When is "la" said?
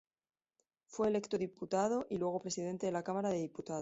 2.91-3.03